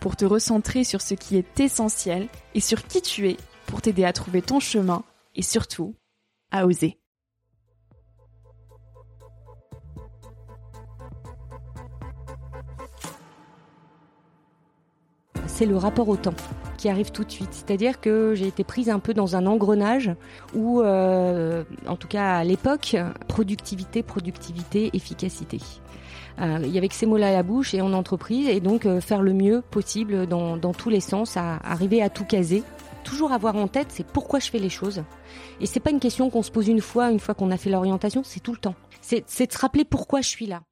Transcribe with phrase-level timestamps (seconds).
[0.00, 3.36] pour te recentrer sur ce qui est essentiel et sur qui tu es
[3.66, 5.02] pour t'aider à trouver ton chemin
[5.34, 5.94] et surtout
[6.50, 6.98] à oser.
[15.56, 16.34] c'est le rapport au temps
[16.76, 17.48] qui arrive tout de suite.
[17.50, 20.10] C'est-à-dire que j'ai été prise un peu dans un engrenage
[20.54, 22.94] où, euh, en tout cas à l'époque,
[23.26, 25.58] productivité, productivité, efficacité.
[26.40, 29.00] Euh, il y avait ces mots-là à la bouche et en entreprise, et donc euh,
[29.00, 32.62] faire le mieux possible dans, dans tous les sens, à arriver à tout caser.
[33.04, 35.02] Toujours avoir en tête, c'est pourquoi je fais les choses.
[35.60, 37.70] Et c'est pas une question qu'on se pose une fois, une fois qu'on a fait
[37.70, 38.74] l'orientation, c'est tout le temps.
[39.00, 40.62] C'est de se rappeler pourquoi je suis là.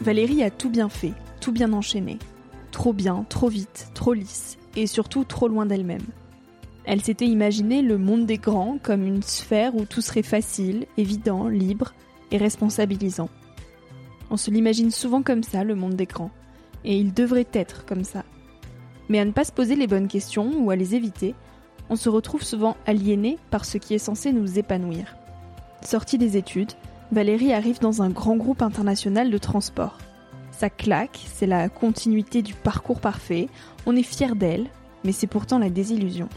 [0.00, 2.18] Valérie a tout bien fait, tout bien enchaîné.
[2.72, 6.06] Trop bien, trop vite, trop lisse, et surtout trop loin d'elle-même.
[6.84, 11.48] Elle s'était imaginé le monde des grands comme une sphère où tout serait facile, évident,
[11.48, 11.92] libre,
[12.38, 13.28] responsabilisant.
[14.30, 16.30] On se l'imagine souvent comme ça, le monde grands,
[16.84, 18.24] et il devrait être comme ça.
[19.08, 21.34] Mais à ne pas se poser les bonnes questions ou à les éviter,
[21.88, 25.16] on se retrouve souvent aliéné par ce qui est censé nous épanouir.
[25.82, 26.72] Sortie des études,
[27.10, 29.98] Valérie arrive dans un grand groupe international de transport.
[30.52, 33.48] Ça claque, c'est la continuité du parcours parfait,
[33.86, 34.68] on est fier d'elle,
[35.04, 36.28] mais c'est pourtant la désillusion.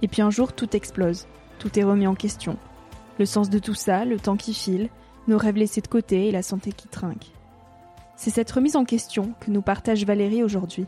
[0.00, 1.26] Et puis un jour, tout explose,
[1.58, 2.56] tout est remis en question.
[3.18, 4.88] Le sens de tout ça, le temps qui file,
[5.28, 7.30] nos rêves laissés de côté et la santé qui trinque.
[8.16, 10.86] C'est cette remise en question que nous partage Valérie aujourd'hui.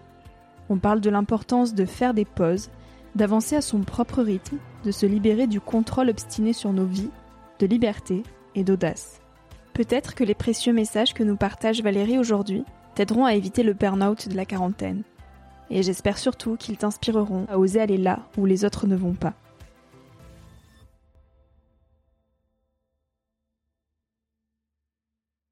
[0.69, 2.71] On parle de l'importance de faire des pauses,
[3.15, 7.11] d'avancer à son propre rythme, de se libérer du contrôle obstiné sur nos vies,
[7.59, 8.23] de liberté
[8.55, 9.21] et d'audace.
[9.73, 12.65] Peut-être que les précieux messages que nous partage Valérie aujourd'hui
[12.95, 15.03] t'aideront à éviter le burn-out de la quarantaine.
[15.71, 19.35] Et j'espère surtout qu'ils t'inspireront à oser aller là où les autres ne vont pas.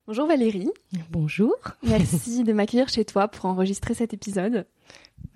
[0.08, 0.68] Bonjour Valérie.
[1.10, 1.54] Bonjour.
[1.84, 4.66] Merci de m'accueillir chez toi pour enregistrer cet épisode.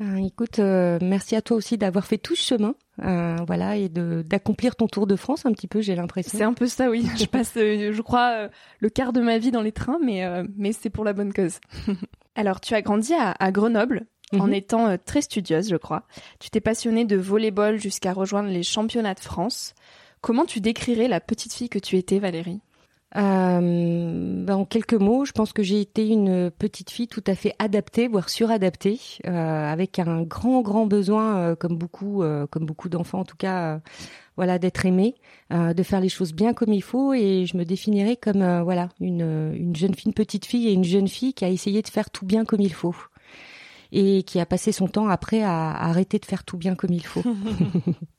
[0.00, 2.74] Ben, écoute, euh, merci à toi aussi d'avoir fait tout ce chemin,
[3.04, 5.80] euh, voilà, et d'accomplir ton tour de France un petit peu.
[5.82, 6.36] J'ai l'impression.
[6.36, 7.06] C'est un peu ça, oui.
[7.16, 8.48] je passe, euh, je crois,
[8.80, 10.24] le quart de ma vie dans les trains, mais
[10.56, 11.60] mais c'est pour la bonne cause.
[12.34, 14.06] Alors, tu as grandi à, Grenoble.
[14.36, 14.54] En mhm.
[14.54, 16.02] étant très studieuse, je crois.
[16.40, 19.74] Tu t'es passionnée de volleyball jusqu'à rejoindre les championnats de France.
[20.20, 22.60] Comment tu décrirais la petite fille que tu étais, Valérie?
[23.14, 27.34] Euh, ben, en quelques mots, je pense que j'ai été une petite fille tout à
[27.34, 29.30] fait adaptée, voire suradaptée, euh,
[29.72, 33.80] avec un grand, grand besoin, euh, comme beaucoup, euh, comme beaucoup d'enfants en tout cas,
[34.36, 35.14] voilà, d'être aimée,
[35.50, 39.52] de faire les choses bien comme il faut, et je me définirais comme voilà une,
[39.54, 42.10] une jeune fille, une petite fille et une jeune fille qui a essayé de faire
[42.10, 42.96] tout bien comme il faut.
[43.92, 47.06] et qui a passé son temps après à, arrêter de faire tout bien comme il
[47.06, 47.22] faut.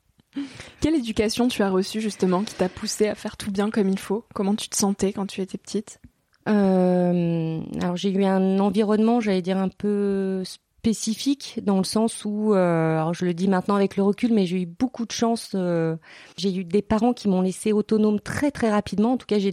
[0.81, 3.99] Quelle éducation tu as reçue justement qui t'a poussé à faire tout bien comme il
[3.99, 4.25] faut?
[4.33, 5.99] Comment tu te sentais quand tu étais petite?
[6.47, 12.53] Euh, alors j'ai eu un environnement, j'allais dire un peu spécifique dans le sens où,
[12.53, 15.51] euh, alors je le dis maintenant avec le recul, mais j'ai eu beaucoup de chance.
[15.55, 15.97] Euh,
[16.37, 19.13] j'ai eu des parents qui m'ont laissé autonome très très rapidement.
[19.13, 19.51] En tout cas, j'ai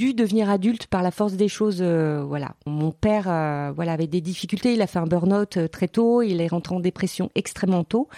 [0.00, 1.80] dû devenir adulte par la force des choses.
[1.82, 3.24] Euh, voilà, mon père,
[3.74, 4.72] voilà, avait des difficultés.
[4.72, 6.22] Il a fait un burn-out très tôt.
[6.22, 8.08] Il est rentré en dépression extrêmement tôt,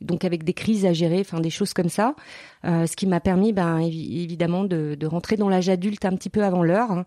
[0.00, 2.14] donc avec des crises à gérer, enfin des choses comme ça.
[2.66, 6.42] Euh, ce qui m'a permis, ben, évidemment, de, rentrer dans l'âge adulte un petit peu
[6.42, 7.04] avant l'heure, hein,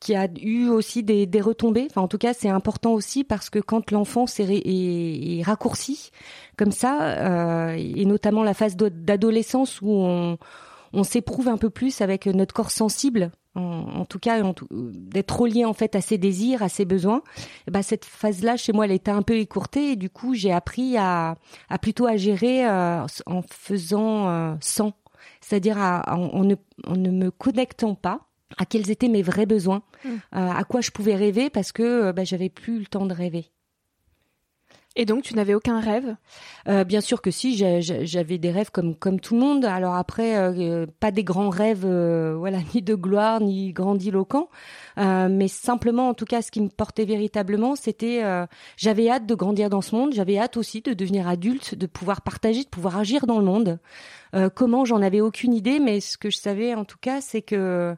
[0.00, 1.86] qui a eu aussi des, retombées.
[1.90, 6.10] Enfin, en tout cas, c'est important aussi parce que quand l'enfance est, est, raccourci
[6.56, 10.38] comme ça, euh, et notamment la phase d'adolescence où on,
[10.96, 15.72] on s'éprouve un peu plus avec notre corps sensible en, tout cas d'être relié en
[15.72, 17.22] fait à ses désirs, à ses besoins.
[17.70, 20.96] bah cette phase-là chez moi, elle était un peu écourtée et du coup j'ai appris
[20.96, 21.36] à,
[21.68, 24.92] à plutôt à gérer euh, en faisant euh, sans,
[25.40, 26.54] c'est-à-dire en, ne,
[26.86, 28.20] en ne me connectant pas
[28.58, 30.08] à quels étaient mes vrais besoins, mmh.
[30.08, 33.50] euh, à quoi je pouvais rêver parce que bah, j'avais plus le temps de rêver.
[34.98, 36.16] Et donc, tu n'avais aucun rêve?
[36.68, 39.64] Euh, Bien sûr que si, j'avais des rêves comme comme tout le monde.
[39.66, 44.48] Alors après, euh, pas des grands rêves, euh, voilà, ni de gloire, ni grandiloquents,
[44.96, 48.22] mais simplement, en tout cas, ce qui me portait véritablement, c'était,
[48.76, 50.14] j'avais hâte de grandir dans ce monde.
[50.14, 53.78] J'avais hâte aussi de devenir adulte, de pouvoir partager, de pouvoir agir dans le monde.
[54.54, 54.86] comment?
[54.86, 57.94] J'en avais aucune idée, mais ce que je savais, en tout cas, c'est que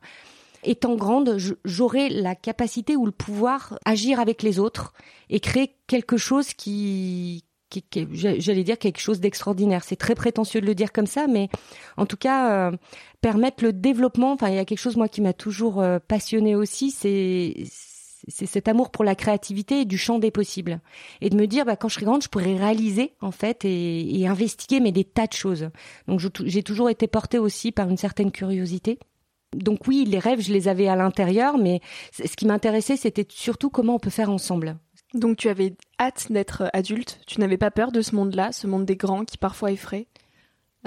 [0.64, 4.92] étant grande, j'aurai la capacité ou le pouvoir agir avec les autres
[5.30, 7.44] et créer quelque chose qui,
[8.12, 9.84] j'allais dire quelque chose d'extraordinaire.
[9.84, 11.48] C'est très prétentieux de le dire comme ça, mais
[11.96, 12.76] en tout cas euh,
[13.20, 14.32] permettre le développement.
[14.32, 17.64] Enfin, il y a quelque chose moi qui m'a toujours euh, passionné aussi, c'est
[18.28, 20.80] cet amour pour la créativité et du champ des possibles
[21.20, 24.20] et de me dire bah quand je serai grande je pourrais réaliser en fait et,
[24.20, 25.70] et investiguer mais des tas de choses
[26.08, 28.98] donc j'ai toujours été portée aussi par une certaine curiosité
[29.54, 31.80] donc oui, les rêves, je les avais à l'intérieur, mais
[32.12, 34.76] ce qui m'intéressait, c'était surtout comment on peut faire ensemble.
[35.14, 38.84] Donc tu avais hâte d'être adulte, tu n'avais pas peur de ce monde-là, ce monde
[38.84, 40.06] des grands qui parfois effraie?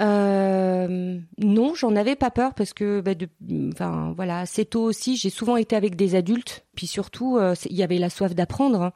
[0.00, 3.28] Euh, non, j'en avais pas peur parce que, bah, de,
[3.72, 6.64] enfin voilà, assez tôt aussi, j'ai souvent été avec des adultes.
[6.74, 8.92] Puis surtout, euh, il y avait la soif d'apprendre, hein,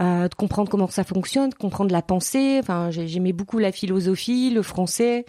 [0.00, 2.58] euh, de comprendre comment ça fonctionne, de comprendre la pensée.
[2.60, 5.26] Enfin, j'aimais beaucoup la philosophie, le français.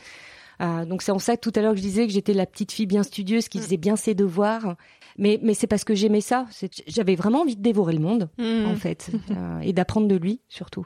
[0.62, 2.72] Euh, donc c'est en ça que tout à l'heure je disais que j'étais la petite
[2.72, 3.62] fille bien studieuse qui mm.
[3.62, 4.76] faisait bien ses devoirs.
[5.18, 6.48] Mais, mais c'est parce que j'aimais ça.
[6.88, 8.66] J'avais vraiment envie de dévorer le monde, mm.
[8.66, 10.86] en fait, euh, et d'apprendre de lui surtout.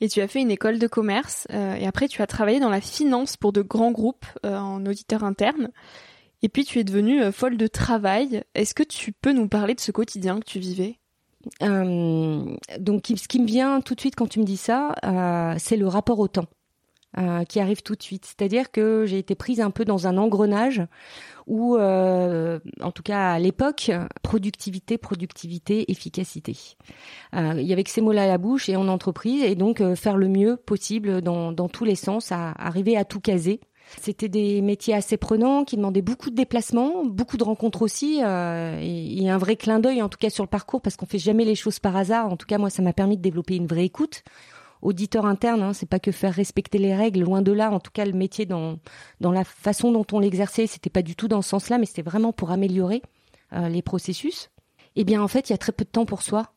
[0.00, 2.70] Et tu as fait une école de commerce, euh, et après tu as travaillé dans
[2.70, 5.70] la finance pour de grands groupes en auditeur interne.
[6.42, 8.42] Et puis tu es devenue folle de travail.
[8.54, 10.98] Est-ce que tu peux nous parler de ce quotidien que tu vivais?
[11.60, 14.94] Donc, ce qui me vient tout de suite quand tu me dis ça,
[15.58, 16.46] c'est le rapport au temps.
[17.18, 18.26] Euh, qui arrive tout de suite.
[18.26, 20.82] C'est-à-dire que j'ai été prise un peu dans un engrenage
[21.46, 23.90] où, euh, en tout cas à l'époque,
[24.22, 26.56] productivité, productivité, efficacité.
[27.34, 29.80] Euh, il y avait que ces mots-là à la bouche et en entreprise, et donc
[29.80, 33.60] euh, faire le mieux possible dans, dans tous les sens, à arriver à tout caser.
[34.02, 38.78] C'était des métiers assez prenants qui demandaient beaucoup de déplacements, beaucoup de rencontres aussi, euh,
[38.82, 41.18] et, et, un vrai clin d'œil en tout cas sur le parcours parce qu'on fait
[41.18, 42.26] jamais les choses par hasard.
[42.30, 44.24] En tout cas, moi, ça m'a permis de développer une vraie écoute
[44.82, 45.62] auditeur interne.
[45.62, 47.70] Hein, c'est pas que faire respecter les règles, loin de là.
[47.70, 48.78] En tout cas, le métier dans
[49.20, 52.02] dans la façon dont on l'exerçait, c'était pas du tout dans ce sens-là, mais c'était
[52.02, 53.02] vraiment pour améliorer
[53.52, 54.50] euh, les processus.
[54.96, 56.52] Eh bien, en fait, il y a très peu de temps pour soi.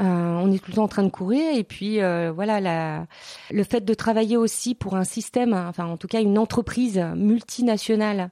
[0.00, 3.06] Euh, on est tout le temps en train de courir et puis euh, voilà
[3.50, 8.30] le fait de travailler aussi pour un système, enfin en tout cas une entreprise multinationale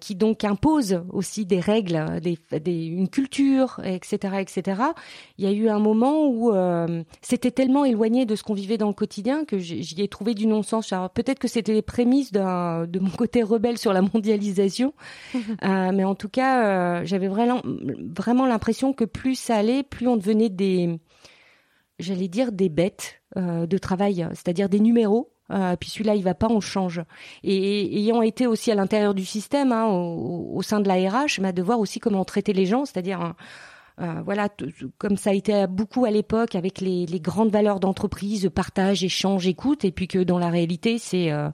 [0.00, 4.82] qui donc impose aussi des règles, des, des, une culture, etc., etc.
[5.38, 8.78] Il y a eu un moment où euh, c'était tellement éloigné de ce qu'on vivait
[8.78, 10.92] dans le quotidien que j'y ai trouvé du non-sens.
[10.92, 14.94] Alors peut-être que c'était les prémices de mon côté rebelle sur la mondialisation,
[15.34, 20.08] euh, mais en tout cas, euh, j'avais vraiment, vraiment l'impression que plus ça allait, plus
[20.08, 20.98] on devenait des,
[21.98, 26.48] j'allais dire des bêtes de travail, c'est-à-dire des numéros euh, puis celui-là, il va pas,
[26.48, 27.02] on change.
[27.42, 31.52] Et, ayant été aussi à l'intérieur du système, hein, au, sein de la RH, bah,
[31.52, 33.34] de voir aussi comment traiter les gens, c'est-à-dire
[34.00, 34.48] euh, voilà,
[34.98, 39.84] comme ça a été beaucoup à l'époque avec les, grandes valeurs d'entreprise, partage, échange, écoute,
[39.84, 41.48] et puis que dans la réalité, c'est euh,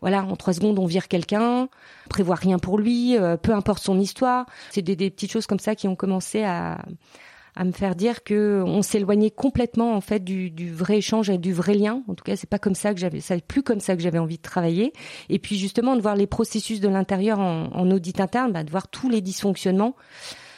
[0.00, 1.68] voilà, en trois secondes, on vire quelqu'un,
[2.08, 4.46] prévoir rien pour lui, peu importe son histoire.
[4.70, 6.78] C'est des, des, petites choses comme ça qui ont commencé à,
[7.58, 11.38] à me faire dire que on s'éloignait complètement en fait du, du, vrai échange et
[11.38, 12.04] du vrai lien.
[12.06, 14.20] En tout cas, c'est pas comme ça que j'avais, c'est plus comme ça que j'avais
[14.20, 14.92] envie de travailler.
[15.28, 18.70] Et puis justement de voir les processus de l'intérieur en, en, audit interne, bah, de
[18.70, 19.96] voir tous les dysfonctionnements.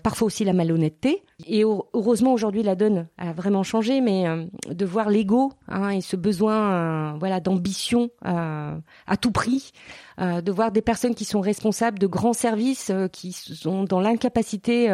[0.02, 1.22] Parfois aussi la malhonnêteté.
[1.46, 6.00] Et heureusement aujourd'hui la donne a vraiment changé, mais euh, de voir l'ego hein, et
[6.00, 8.76] ce besoin, euh, voilà, d'ambition euh,
[9.06, 9.72] à tout prix,
[10.18, 14.90] de voir des personnes qui sont responsables de grands services, qui sont dans l'incapacité,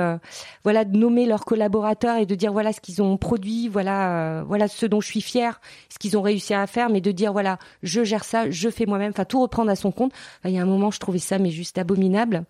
[0.63, 4.69] voilà, de nommer leurs collaborateurs et de dire voilà ce qu'ils ont produit, voilà, voilà
[4.69, 7.59] ce dont je suis fier, ce qu'ils ont réussi à faire, mais de dire voilà,
[7.83, 10.13] je gère ça, je fais moi-même, enfin tout reprendre à son compte.
[10.45, 12.45] il y a un moment, je trouvais ça mais juste abominable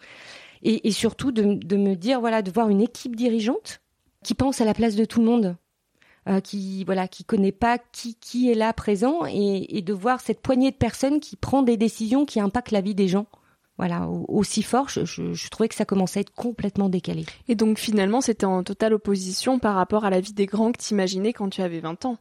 [0.62, 3.80] et, et surtout de, de, me dire voilà de voir une équipe dirigeante
[4.22, 5.56] qui pense à la place de tout le monde,
[6.28, 10.20] euh, qui voilà qui connaît pas qui qui est là présent et, et, de voir
[10.20, 13.26] cette poignée de personnes qui prend des décisions qui impactent la vie des gens.
[13.78, 17.26] Voilà, aussi fort, je, je, je trouvais que ça commençait à être complètement décalé.
[17.46, 20.82] Et donc finalement, c'était en totale opposition par rapport à la vie des grands que
[20.82, 22.16] tu imaginais quand tu avais 20 ans.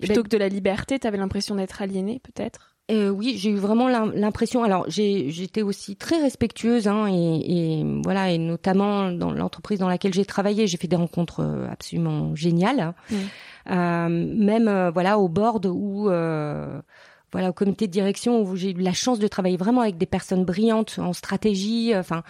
[0.00, 2.71] Eh Plutôt ben que de la liberté, tu avais l'impression d'être aliéné peut-être?
[2.92, 4.62] Euh, oui, j'ai eu vraiment l'impression.
[4.64, 10.14] Alors, j'étais aussi très respectueuse, hein, et, et, voilà, et notamment dans l'entreprise dans laquelle
[10.14, 12.94] j'ai travaillé, j'ai fait des rencontres euh, absolument géniales.
[13.10, 13.16] Mmh.
[13.70, 16.10] Euh, même voilà au board où
[17.32, 20.06] voilà au comité de direction où j'ai eu la chance de travailler vraiment avec des
[20.06, 22.22] personnes brillantes en stratégie enfin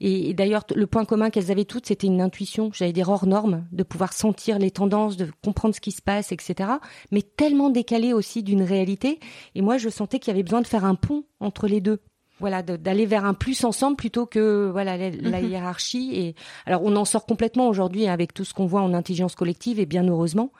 [0.00, 2.70] et, d'ailleurs le point commun qu'elles avaient toutes c'était une intuition.
[2.72, 6.32] J'allais dire hors norme de pouvoir sentir les tendances de comprendre ce qui se passe
[6.32, 6.70] etc
[7.12, 9.20] mais tellement décalé aussi d'une réalité.
[9.54, 12.00] Et moi je sentais qu'il y avait besoin de faire un pont entre les deux.
[12.38, 15.48] Voilà d'aller vers un plus ensemble plutôt que voilà la, mhm.
[15.48, 16.10] hiérarchie.
[16.14, 16.34] Et
[16.66, 19.86] alors on en sort complètement aujourd'hui avec tout ce qu'on voit en intelligence collective et
[19.86, 20.52] bien heureusement.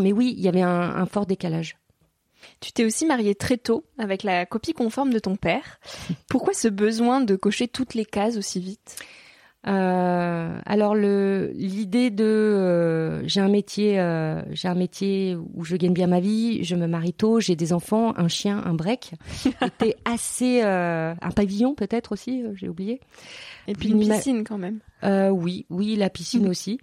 [0.00, 1.76] Mais oui il y avait un, un fort décalage
[2.60, 5.80] tu t'es aussi mariée très tôt avec la copie conforme de ton père.
[6.28, 8.96] Pourquoi ce besoin de cocher toutes les cases aussi vite?
[9.66, 15.74] Euh, alors le l'idée de euh, j'ai un métier euh, j'ai un métier où je
[15.74, 19.14] gagne bien ma vie, je me marie tôt, j'ai des enfants, un chien, un break,
[19.66, 23.00] était assez euh, un pavillon peut-être aussi, j'ai oublié.
[23.66, 24.78] Et puis une piscine quand même.
[25.32, 26.78] oui, oui, la piscine aussi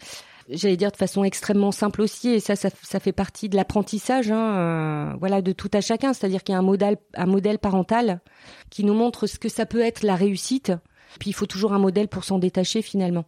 [0.50, 4.32] j'allais dire de façon extrêmement simple aussi, et ça, ça, ça fait partie de l'apprentissage,
[4.32, 6.14] hein, euh, voilà, de tout à chacun.
[6.14, 8.22] C'est-à-dire qu'il y a un modèle, un modèle parental
[8.70, 10.72] qui nous montre ce que ça peut être la réussite.
[11.20, 13.26] Puis il faut toujours un modèle pour s'en détacher finalement.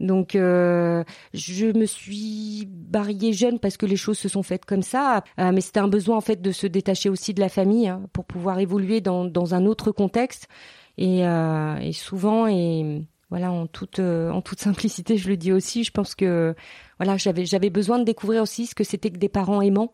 [0.00, 4.82] Donc euh, je me suis barriée jeune parce que les choses se sont faites comme
[4.82, 7.88] ça, euh, mais c'était un besoin en fait de se détacher aussi de la famille
[7.88, 10.48] hein, pour pouvoir évoluer dans, dans un autre contexte.
[10.96, 15.50] Et, euh, et souvent et voilà en toute euh, en toute simplicité je le dis
[15.50, 15.82] aussi.
[15.82, 16.54] Je pense que
[17.00, 19.92] voilà j'avais j'avais besoin de découvrir aussi ce que c'était que des parents aimants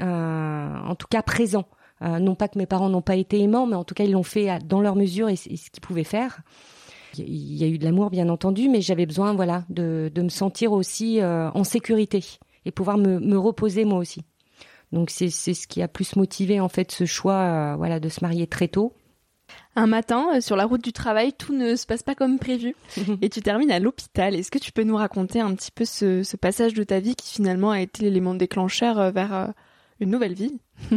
[0.00, 1.68] euh, en tout cas présents.
[2.00, 4.12] Euh, non pas que mes parents n'ont pas été aimants mais en tout cas ils
[4.12, 6.40] l'ont fait dans leur mesure et, ce qu'ils pouvaient faire.
[7.18, 10.30] Il y a eu de l'amour bien entendu mais j'avais besoin voilà de de me
[10.30, 12.24] sentir aussi en sécurité
[12.64, 14.22] et pouvoir me me reposer moi aussi.
[14.92, 18.46] Donc c'est ce qui a plus motivé en fait ce choix voilà de se marier
[18.46, 18.94] très tôt
[19.78, 22.74] un matin, euh, sur la route du travail, tout ne se passe pas comme prévu
[23.22, 24.34] et tu termines à l'hôpital.
[24.34, 27.32] Est-ce que tu peux nous raconter un petit peu ce, passage de ta vie qui
[27.32, 29.46] finalement a été l'élément déclencheur euh, vers euh,
[30.00, 30.58] une nouvelle vie?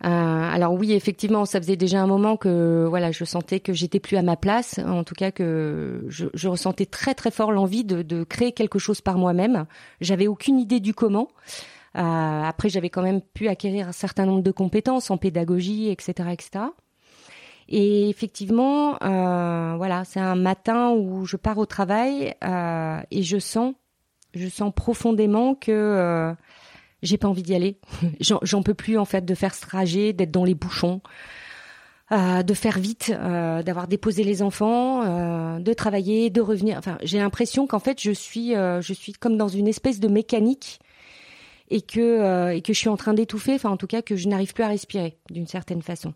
[0.00, 4.18] Alors oui, effectivement, ça faisait déjà un moment que voilà, je sentais que j'étais plus
[4.18, 4.78] à ma place.
[4.78, 9.16] En tout cas, que je, ressentais très très fort l'envie de, créer quelque chose par
[9.16, 9.64] moi-même.
[10.02, 11.28] J'avais aucune idée du comment.
[11.94, 16.64] après, j'avais quand même pu acquérir un certain nombre de compétences en pédagogie, etc., etc.
[17.68, 23.38] Et effectivement, euh, voilà, c'est un matin où je pars au travail euh, et je
[23.38, 23.74] sens,
[24.34, 26.34] je sens profondément que euh,
[27.02, 27.78] j'ai pas envie d'y aller.
[28.20, 31.00] J'en peux plus en fait de faire ce trajet, d'être dans les bouchons.
[32.12, 36.76] Euh, de faire vite, euh, d'avoir déposé les enfants, euh, de travailler, de revenir.
[36.76, 40.80] Enfin, j'ai l'impression qu'en fait, je suis, je suis comme dans une espèce de mécanique
[41.70, 43.54] et que et que je suis en train d'étouffer.
[43.54, 46.12] Enfin, en tout cas, que je n'arrive plus à respirer d'une certaine façon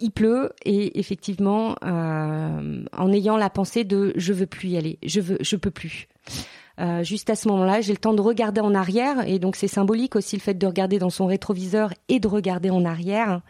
[0.00, 4.98] il pleut et effectivement, euh, en ayant la pensée de je veux plus y aller,
[5.04, 6.08] je veux, je peux plus.
[6.80, 9.68] Euh, juste à ce moment-là, j'ai le temps de regarder en arrière et donc c'est
[9.68, 13.40] symbolique aussi le fait de regarder dans son rétroviseur et de regarder en arrière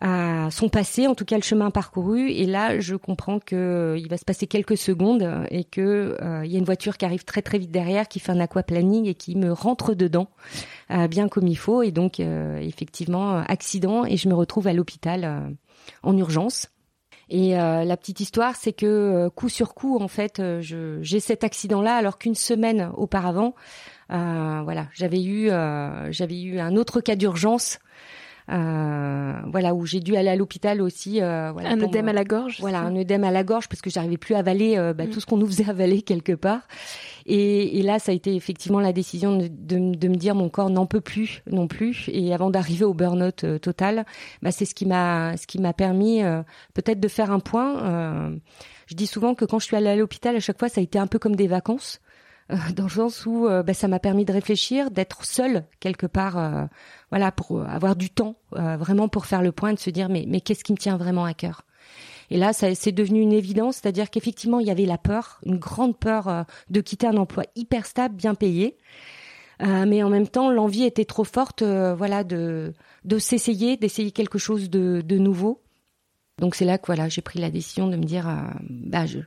[0.00, 2.30] à son passé, en tout cas le chemin parcouru.
[2.30, 6.44] Et là, je comprends que euh, il va se passer quelques secondes et que euh,
[6.44, 9.06] il y a une voiture qui arrive très très vite derrière, qui fait un aquaplaning
[9.06, 10.28] et qui me rentre dedans,
[10.90, 11.82] euh, bien comme il faut.
[11.82, 15.54] Et donc effectivement accident et je me retrouve à l'hôpital
[16.02, 16.68] en urgence.
[17.30, 22.18] Et la petite histoire, c'est que coup sur coup, en fait, j'ai cet accident-là, alors
[22.18, 23.54] qu'une semaine auparavant,
[24.08, 25.48] voilà, j'avais eu,
[26.10, 28.13] j'avais eu un autre cas d'urgence Euh,
[28.48, 31.22] voilà où j'ai dû aller à l'hôpital aussi.
[31.22, 32.58] Euh, voilà, un œdème à la gorge.
[32.60, 35.10] Voilà, un œdème à la gorge parce que j'arrivais plus à avaler euh, bah, mm.
[35.10, 36.60] tout ce qu'on nous faisait avaler quelque part.
[37.26, 40.50] Et, et, là, ça a été effectivement la décision de, de, de me dire mon
[40.50, 42.10] corps n'en peut plus non plus.
[42.12, 44.04] Et avant d'arriver au burn-out euh, total,
[44.42, 46.22] bah, c'est ce qui m'a ce qui m'a permis
[46.74, 48.32] peut-être de faire un point.
[48.86, 50.84] je dis souvent que quand je suis allée à l'hôpital, à chaque fois, ça a
[50.84, 52.00] été un peu comme des vacances.
[52.52, 56.36] Euh, dans le sens où bah, ça m'a permis de réfléchir, d'être seule quelque part,
[56.38, 56.64] euh,
[57.10, 60.40] voilà, pour avoir du temps vraiment pour faire le point, de se dire mais mais
[60.40, 61.62] qu'est-ce qui me tient vraiment à cœur?
[62.30, 65.58] Et là, ça c'est devenu une évidence, c'est-à-dire qu'effectivement il y avait la peur, une
[65.58, 68.76] grande peur de quitter un emploi hyper stable, bien payé,
[69.60, 72.74] mais en même temps l'envie était trop forte, voilà, de
[73.04, 75.62] de s'essayer, d'essayer quelque chose de de nouveau.
[76.38, 78.26] Donc c'est là que voilà, j'ai pris la décision de me dire,
[78.68, 79.20] bah je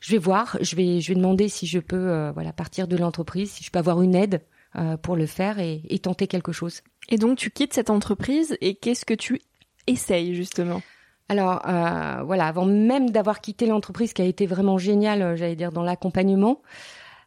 [0.00, 2.96] je vais voir, je vais, je vais demander si je peux, euh, voilà, partir de
[2.96, 4.42] l'entreprise, si je peux avoir une aide
[4.76, 6.80] euh, pour le faire et, et, tenter quelque chose.
[7.08, 9.40] Et donc tu quittes cette entreprise et qu'est-ce que tu
[9.86, 10.80] essayes justement?
[11.28, 15.70] Alors euh, voilà, avant même d'avoir quitté l'entreprise qui a été vraiment géniale, j'allais dire
[15.70, 16.62] dans l'accompagnement,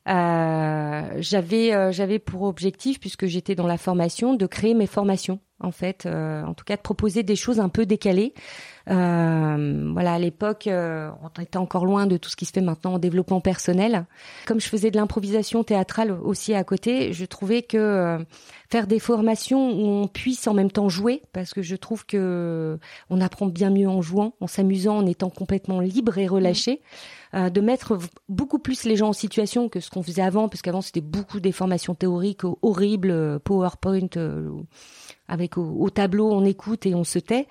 [0.10, 5.72] euh, j'avais j'avais pour objectif, puisque j'étais dans la formation, de créer mes formations en
[5.72, 8.34] fait, euh, en tout cas de proposer des choses un peu décalées.
[8.90, 12.62] Euh, voilà, à l'époque, euh, on était encore loin de tout ce qui se fait
[12.62, 14.06] maintenant en développement personnel.
[14.46, 18.18] Comme je faisais de l'improvisation théâtrale aussi à côté, je trouvais que
[18.74, 22.80] faire des formations où on puisse en même temps jouer, parce que je trouve que
[23.12, 26.82] on apprend bien mieux en jouant, en s'amusant, en étant complètement libre et relâché.
[27.34, 28.00] de mettre
[28.30, 31.40] beaucoup plus les gens en situation que ce qu'on faisait avant, parce qu'avant c'était beaucoup
[31.40, 34.10] des formations théoriques horribles, PowerPoint
[35.28, 37.48] avec au, tableau on écoute et on se tait.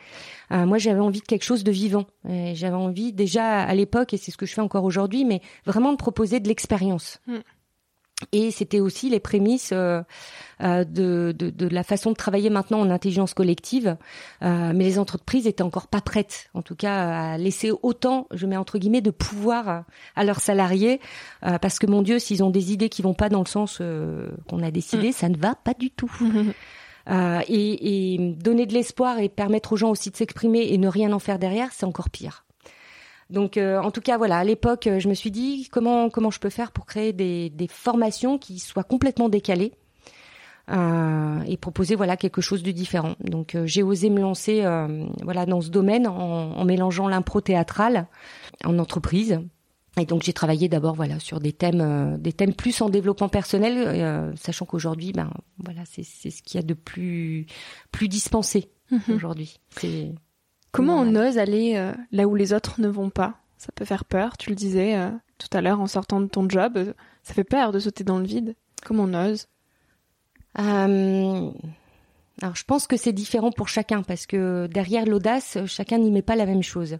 [0.50, 2.06] Euh, moi j'avais envie de quelque chose de vivant.
[2.24, 5.92] J'avais envie déjà à l'époque et c'est ce que je fais encore aujourd'hui, mais vraiment
[5.92, 7.20] de proposer de l'expérience.
[7.26, 7.38] Hmm.
[8.30, 10.02] Et c'était aussi les prémices euh,
[10.62, 13.96] euh, de, de, de, la façon de travailler maintenant en intelligence collective.
[14.40, 18.56] mais les entreprises étaient encore pas prêtes, en tout cas, à laisser autant, je mets
[18.56, 21.00] entre guillemets, de pouvoir à leurs salariés,
[21.40, 23.80] parce que mon Dieu, s'ils ont des idées qui vont pas dans le sens
[24.48, 25.12] qu'on a décidé, hmm.
[25.12, 26.12] ça ne va pas du tout.
[27.10, 30.88] Euh, et, et, donner de l'espoir et permettre aux gens aussi de s'exprimer et ne
[30.88, 32.44] rien en faire derrière, c'est encore pire.
[33.32, 36.38] Donc, euh, en tout cas, voilà, à l'époque, je me suis dit comment comment je
[36.38, 39.72] peux faire pour créer des, des formations qui soient complètement décalées
[40.70, 43.14] euh, et proposer voilà quelque chose de différent.
[43.20, 47.40] Donc, euh, j'ai osé me lancer euh, voilà dans ce domaine en, en mélangeant l'impro
[47.40, 48.06] théâtral
[48.64, 49.40] en entreprise
[50.00, 53.28] et donc j'ai travaillé d'abord voilà sur des thèmes euh, des thèmes plus en développement
[53.28, 57.46] personnel, euh, sachant qu'aujourd'hui ben voilà c'est c'est ce qu'il y a de plus
[57.90, 59.14] plus dispensé mhm.
[59.14, 59.58] aujourd'hui.
[59.70, 60.12] C'est
[60.72, 63.34] comment on ose aller euh, là où les autres ne vont pas?
[63.58, 64.36] Ça peut faire peur.
[64.36, 64.98] Tu le disais
[65.38, 68.26] tout à l'heure en sortant de ton job, ça fait peur de sauter dans le
[68.26, 68.56] vide.
[68.84, 69.46] Comment on ose?
[72.42, 76.22] Alors je pense que c'est différent pour chacun parce que derrière l'audace, chacun n'y met
[76.22, 76.98] pas la même chose.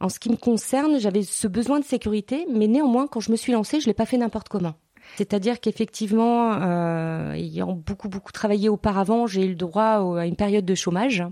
[0.00, 3.36] En ce qui me concerne, j'avais ce besoin de sécurité, mais néanmoins, quand je me
[3.36, 4.74] suis lancée, je l'ai pas fait n'importe comment.
[5.16, 10.64] C'est-à-dire qu'effectivement, euh, ayant beaucoup beaucoup travaillé auparavant, j'ai eu le droit à une période
[10.64, 11.24] de chômage,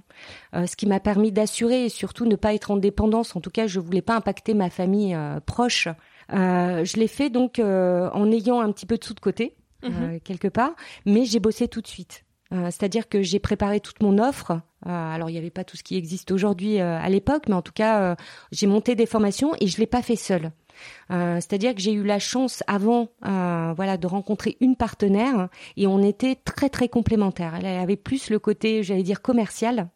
[0.54, 3.36] euh, ce qui m'a permis d'assurer et surtout ne pas être en dépendance.
[3.36, 5.88] En tout cas, je voulais pas impacter ma famille euh, proche.
[6.32, 9.54] Euh, je l'ai fait donc euh, en ayant un petit peu de sous de côté
[9.82, 10.20] mhm.
[10.20, 10.72] quelque part,
[11.06, 12.24] mais j'ai bossé tout de suite.
[12.50, 15.82] C'est-à-dire que j'ai préparé toute mon offre euh, alors il n'y avait pas tout ce
[15.82, 18.14] qui existe aujourd'hui euh, à l'époque, mais en tout cas euh,
[18.52, 20.52] j'ai monté des formations et je l'ai pas fait seule.
[21.10, 26.36] C'est-à-dire que j'ai eu la chance avant, voilà, de rencontrer une partenaire et on était
[26.36, 27.54] très très complémentaires.
[27.54, 29.88] Elle avait plus le côté, j'allais dire commercial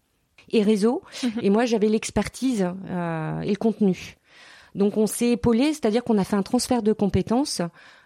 [0.51, 1.31] et réseau, mhm.
[1.43, 4.17] et moi j'avais l'expertise et le contenu.
[4.75, 7.61] Donc on s'est épaulé, c'est-à-dire qu'on a fait un transfert de compétences.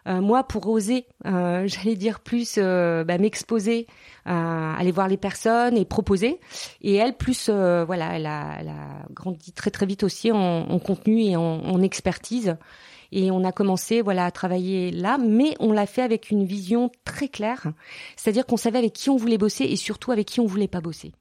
[0.07, 3.87] Euh, moi, pour oser, euh, j'allais dire plus euh, bah, m'exposer,
[4.25, 6.41] aller voir les personnes et proposer.
[6.83, 10.79] Et elle, plus voilà, elle a, elle a, grandi très très vite aussi en, en
[10.79, 12.57] contenu et en, en, expertise.
[13.13, 16.91] Et on a commencé voilà à travailler là, mais on l'a fait avec une vision
[17.05, 17.69] très claire,
[18.17, 20.81] c'est-à-dire qu'on savait avec qui on voulait bosser et surtout avec qui on voulait pas
[20.81, 21.13] bosser.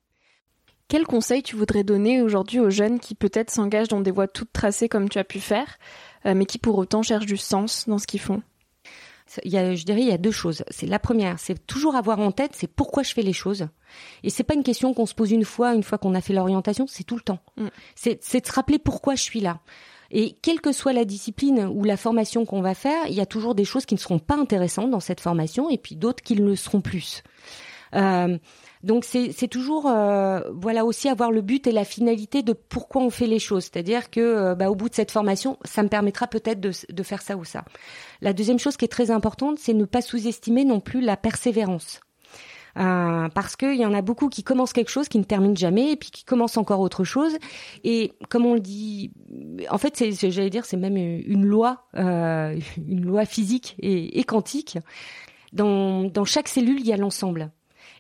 [0.88, 4.52] Quel conseil tu voudrais donner aujourd'hui aux jeunes qui peut-être s'engagent dans des voies toutes
[4.52, 5.78] tracées comme tu as pu faire,
[6.26, 8.42] mais qui pour autant cherchent du sens dans ce qu'ils font?
[9.44, 10.64] Il y a, je dirais, il y a deux choses.
[10.70, 13.68] C'est la première, c'est toujours avoir en tête, c'est pourquoi je fais les choses.
[14.24, 16.34] Et c'est pas une question qu'on se pose une fois, une fois qu'on a fait
[16.34, 17.40] l'orientation, c'est tout le temps.
[17.58, 17.68] Mm.
[17.96, 19.60] C'est, c'est de se rappeler pourquoi je suis là.
[20.12, 23.26] Et quelle que soit la discipline ou la formation qu'on va faire, il y a
[23.26, 26.36] toujours des choses qui ne seront pas intéressantes dans cette formation, et puis d'autres qui
[26.36, 27.24] le seront plus.
[27.96, 28.38] Euh,
[28.86, 33.10] donc c'est toujours euh, voilà aussi avoir le but et la finalité de pourquoi on
[33.10, 33.64] fait les choses.
[33.64, 37.04] C'est-à-dire que euh, bah, au bout de cette formation, ça me permettra peut-être de, de
[37.04, 37.66] faire ça ou ça.
[38.22, 42.00] La deuxième chose qui est très importante, c'est ne pas sous-estimer non plus la persévérance.
[42.78, 45.94] Euh, parce qu'il y en a beaucoup qui commencent quelque chose, qui ne terminent jamais,
[45.94, 47.36] et puis qui commencent encore autre chose.
[47.84, 49.12] Et comme on le dit,
[49.72, 54.24] en fait, c'est, j'allais dire, c'est même une loi, euh, une loi physique et, et
[54.24, 54.78] quantique.
[55.54, 57.50] Dans, dans chaque cellule, il y a l'ensemble.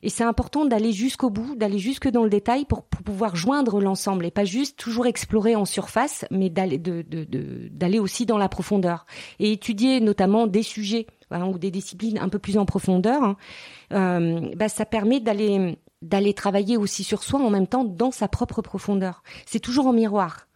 [0.05, 4.27] Et c'est important d'aller jusqu'au bout, d'aller jusque dans le détail pour, pouvoir joindre l'ensemble
[4.27, 7.03] et pas juste toujours explorer en surface, mais d'aller de,
[7.71, 9.07] d'aller aussi dans la profondeur
[9.39, 13.23] et étudier notamment des sujets hein, ou des disciplines un peu plus en profondeur.
[13.23, 13.35] Hein,
[13.93, 18.27] euh, bah, ça permet d'aller d'aller travailler aussi sur soi en même temps dans sa
[18.27, 19.23] propre profondeur.
[19.47, 20.47] C'est toujours en miroir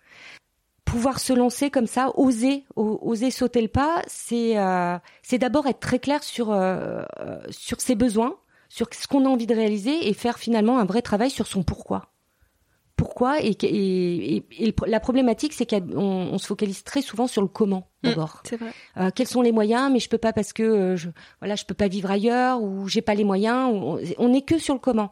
[0.86, 5.80] pouvoir se lancer comme ça, oser, oser sauter le pas, c'est euh, c'est d'abord être
[5.80, 7.04] très clair sur euh,
[7.52, 8.36] sur ses besoins,
[8.70, 11.64] sur ce qu'on a envie de réaliser et faire finalement un vrai travail sur son
[11.64, 12.14] pourquoi.
[12.96, 17.48] Pourquoi et, et, et, la problématique c'est qu'on on se focalise très souvent sur le
[17.48, 18.44] comment mmh, d'abord.
[18.98, 21.64] Euh, quels sont les moyens Mais je peux pas parce que euh, je, voilà je
[21.64, 23.72] peux pas vivre ailleurs ou j'ai pas les moyens.
[24.18, 25.12] on n'est que sur le comment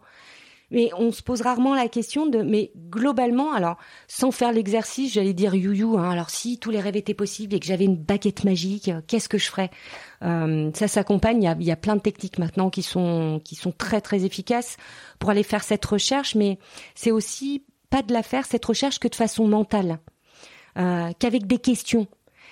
[0.71, 3.77] mais on se pose rarement la question de, mais globalement, alors
[4.07, 7.59] sans faire l'exercice, j'allais dire you hein, alors si tous les rêves étaient possibles et
[7.59, 9.69] que j'avais une baguette magique, euh, qu'est-ce que je ferais?
[10.23, 11.41] Euh, Ça s'accompagne.
[11.43, 14.01] Il y a, il y a plein de techniques maintenant qui sont qui sont très
[14.01, 14.77] très efficaces
[15.19, 16.57] pour aller faire cette recherche, mais
[16.95, 19.99] c'est aussi pas de la faire cette recherche que de façon mentale,
[20.77, 22.07] euh, qu'avec des questions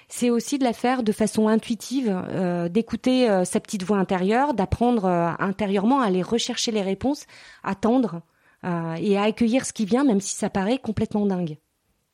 [0.07, 4.53] c'est aussi de la faire de façon intuitive, euh, d'écouter euh, sa petite voix intérieure,
[4.53, 7.25] d'apprendre euh, intérieurement à aller rechercher les réponses,
[7.63, 8.21] attendre
[8.97, 11.59] et à accueillir ce qui vient, même si ça paraît complètement dingue.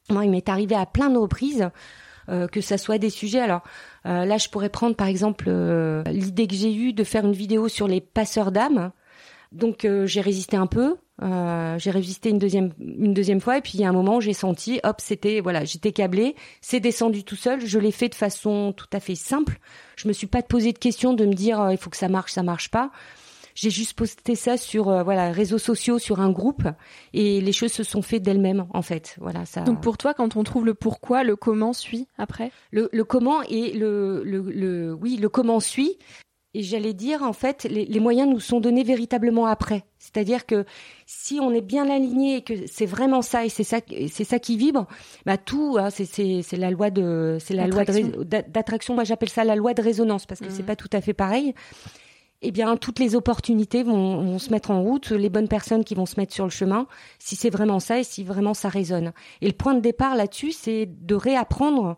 [0.09, 1.69] Moi, il m'est arrivé à plein de reprises
[2.27, 3.39] que ça soit des sujets.
[3.39, 3.61] Alors
[4.03, 5.49] là, je pourrais prendre par exemple
[6.07, 8.91] l'idée que j'ai eue de faire une vidéo sur les passeurs d'âmes.
[9.53, 10.97] Donc j'ai résisté un peu.
[11.21, 14.19] Euh, j'ai résisté une deuxième une deuxième fois et puis il y a un moment
[14.19, 18.15] j'ai senti hop c'était voilà j'étais câblée c'est descendu tout seul je l'ai fait de
[18.15, 19.59] façon tout à fait simple.
[19.97, 22.07] Je me suis pas posé de questions de me dire euh, il faut que ça
[22.07, 22.91] marche ça marche pas.
[23.53, 26.63] J'ai juste posté ça sur euh, voilà réseaux sociaux sur un groupe
[27.13, 29.15] et les choses se sont faites d'elles-mêmes en fait.
[29.19, 32.51] Voilà ça donc pour toi quand on trouve le pourquoi le comment suit après?
[32.71, 35.97] Le, le comment et le, le, le oui le comment suit
[36.53, 39.85] et j'allais dire, en fait, les, moyens nous sont donnés véritablement après.
[39.99, 40.65] C'est-à-dire que
[41.05, 43.77] si on est bien aligné et que c'est vraiment ça et c'est ça,
[44.11, 44.85] c'est ça qui vibre,
[45.25, 48.95] bah tout, hein, c'est, c'est, c'est la loi de, c'est la loi d'attraction.
[48.95, 50.65] Moi, j'appelle ça la loi de résonance parce que c'est mmh.
[50.65, 51.53] pas tout à fait pareil.
[52.41, 55.93] Eh bien, toutes les opportunités vont, vont, se mettre en route, les bonnes personnes qui
[55.93, 56.87] vont se mettre sur le chemin,
[57.19, 59.13] si c'est vraiment ça et si vraiment ça résonne.
[59.41, 61.97] Et le point de départ là-dessus, c'est de réapprendre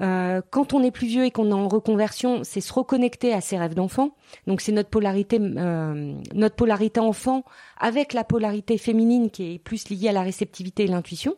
[0.00, 3.40] euh, quand on est plus vieux et qu'on est en reconversion, c'est se reconnecter à
[3.40, 4.16] ses rêves d'enfant.
[4.46, 7.44] Donc c'est notre polarité, euh, notre polarité enfant
[7.78, 11.36] avec la polarité féminine qui est plus liée à la réceptivité et l'intuition.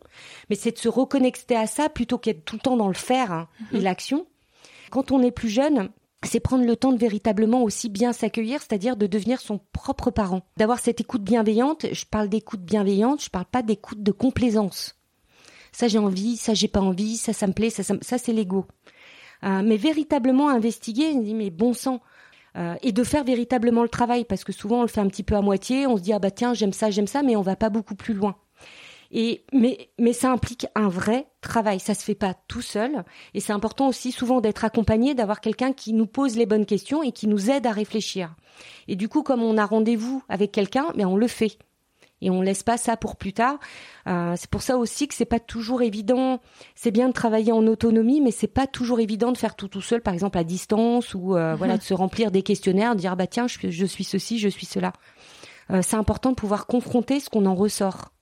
[0.48, 3.32] Mais c'est de se reconnecter à ça plutôt qu'être tout le temps dans le faire
[3.32, 3.82] hein, et mhm.
[3.82, 4.26] l'action.
[4.90, 5.88] Quand on est plus jeune,
[6.22, 10.42] c'est prendre le temps de véritablement aussi bien s'accueillir, c'est-à-dire de devenir son propre parent,
[10.56, 11.86] d'avoir cette écoute bienveillante.
[11.90, 15.01] Je parle d'écoute bienveillante, je parle pas d'écoute de complaisance
[15.72, 18.66] ça j'ai envie, ça j'ai pas envie, ça ça me plaît, ça ça, c'est l'ego.
[19.44, 22.00] Euh, mais véritablement investiguer, dit mais bon sang.
[22.54, 25.22] Euh, et de faire véritablement le travail parce que souvent on le fait un petit
[25.22, 27.40] peu à moitié, on se dit ah bah tiens j'aime ça j'aime ça mais on
[27.40, 28.36] va pas beaucoup plus loin.
[29.10, 33.40] Et mais mais ça implique un vrai travail, ça se fait pas tout seul et
[33.40, 37.12] c'est important aussi souvent d'être accompagné, d'avoir quelqu'un qui nous pose les bonnes questions et
[37.12, 38.34] qui nous aide à réfléchir.
[38.86, 41.56] Et du coup comme on a rendez-vous avec quelqu'un, mais on le fait
[42.22, 43.58] et on laisse pas ça pour plus tard.
[44.06, 46.40] Euh, c'est pour ça aussi que c'est pas toujours évident.
[46.74, 49.82] C'est bien de travailler en autonomie, mais c'est pas toujours évident de faire tout tout
[49.82, 53.16] seul, par exemple à distance ou euh, voilà de se remplir des questionnaires, de dire
[53.16, 54.92] bah tiens je, je suis ceci, je suis cela.
[55.70, 58.12] Euh, c'est important de pouvoir confronter ce qu'on en ressort.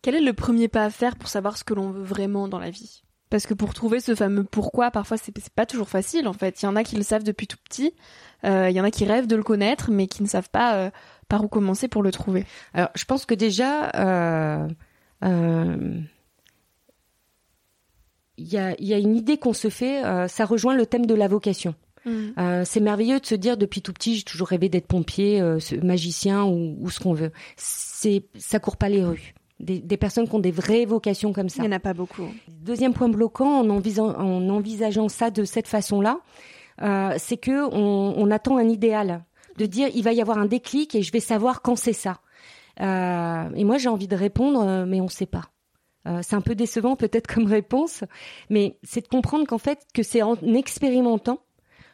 [0.00, 2.60] Quel est le premier pas à faire pour savoir ce que l'on veut vraiment dans
[2.60, 3.02] la vie?
[3.30, 6.62] Parce que pour trouver ce fameux pourquoi, parfois c'est pas toujours facile en fait.
[6.62, 7.94] Il y en a qui le savent depuis tout petit,
[8.44, 10.90] il y en a qui rêvent de le connaître, mais qui ne savent pas
[11.28, 14.68] par où commencer pour le trouver Alors, je pense que déjà, euh,
[15.24, 16.00] euh,
[18.38, 21.28] il y, a, une idée qu'on se fait, euh, ça rejoint le thème de la
[21.28, 21.74] vocation.
[22.04, 22.64] Mmh.
[22.64, 25.42] c'est merveilleux de se dire depuis tout petit j'ai toujours rêvé d'être pompier,
[25.82, 27.32] magicien ou, ce qu'on veut.
[27.56, 29.34] C'est ça court pas les rues.
[29.60, 31.64] Des, personnes qui ont des vraies vocations comme ça.
[31.64, 32.28] Il n'y en a pas beaucoup.
[32.48, 36.20] Deuxième point bloquant en, en envisageant ça de cette façon-là,
[37.18, 39.24] c'est que on, attend un idéal
[39.58, 42.20] de dire il va y avoir un déclic et je vais savoir quand c'est ça.
[42.80, 45.50] Euh, et moi j'ai envie de répondre, euh, mais on ne sait pas.
[46.06, 48.04] Euh, c'est un peu décevant peut-être comme réponse,
[48.50, 51.42] mais c'est de comprendre qu'en fait que c'est en expérimentant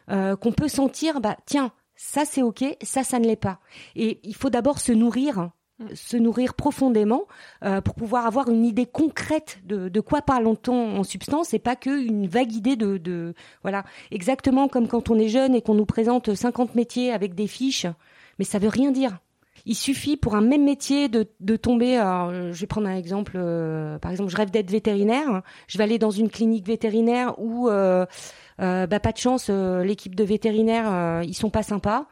[0.07, 3.59] qu'on peut sentir, bah tiens, ça c'est ok, ça ça ne l'est pas.
[3.95, 5.49] Et il faut d'abord se nourrir.
[5.93, 7.23] Se nourrir profondément
[7.63, 11.75] euh, pour pouvoir avoir une idée concrète de, de quoi parlons-on en substance et pas
[11.75, 15.85] qu'une vague idée de, de voilà exactement comme quand on est jeune et qu'on nous
[15.85, 17.87] présente 50 métiers avec des fiches
[18.39, 19.19] mais ça veut rien dire.
[19.65, 21.95] Il suffit pour un même métier de, de tomber.
[21.95, 23.33] je vais prendre un exemple.
[23.35, 25.41] Euh, par exemple, je rêve d'être vétérinaire.
[25.67, 28.05] Je vais aller dans une clinique vétérinaire où, euh,
[28.61, 32.07] euh, bah, pas de chance, l'équipe de vétérinaires, ils sont pas sympas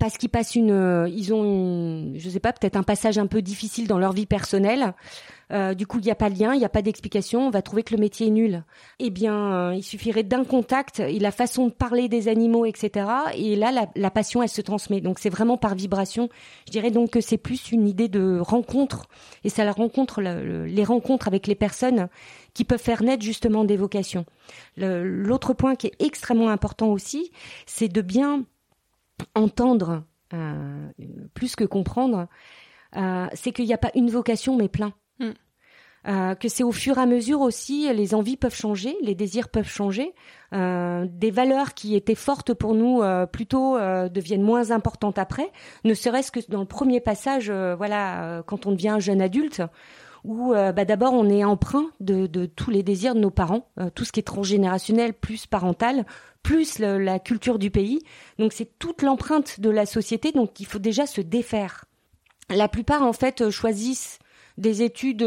[0.00, 3.42] parce qu'ils passent une, ils ont, une, je sais pas, peut-être un passage un peu
[3.42, 4.94] difficile dans leur vie personnelle.
[5.52, 7.50] Euh, du coup, il n'y a pas de lien, il n'y a pas d'explication, on
[7.50, 8.64] va trouver que le métier est nul.
[8.98, 13.06] Eh bien, euh, il suffirait d'un contact et la façon de parler des animaux, etc.
[13.34, 15.00] Et là, la, passion, elle se transmet.
[15.00, 16.28] Donc, c'est vraiment par vibration.
[16.66, 19.06] Je dirais donc que c'est plus une idée de rencontre.
[19.44, 22.08] Et ça la rencontre, les rencontres avec les personnes
[22.54, 24.24] qui peuvent faire naître justement des vocations.
[24.76, 27.30] L'autre point qui est extrêmement important aussi,
[27.66, 28.44] c'est de bien
[29.34, 30.88] entendre, euh,
[31.34, 32.28] plus que comprendre,
[33.34, 34.94] c'est qu'il n'y a pas une vocation mais plein.
[36.06, 39.48] Euh, que c'est au fur et à mesure aussi, les envies peuvent changer, les désirs
[39.48, 40.14] peuvent changer,
[40.54, 43.76] euh, des valeurs qui étaient fortes pour nous euh, plutôt
[44.08, 45.50] deviennent moins importantes après,
[45.84, 49.62] ne serait-ce que dans le premier passage, voilà, quand on devient un jeune adulte,
[50.24, 54.04] où bah, d'abord on est emprunt de, de, tous les désirs de nos parents, tout
[54.04, 56.06] ce qui est transgénérationnel plus parental,
[56.42, 58.00] plus la culture du pays.
[58.38, 61.84] Donc c'est toute l'empreinte de la société, donc il faut déjà se défaire.
[62.50, 64.18] La plupart en fait choisissent
[64.56, 65.22] des études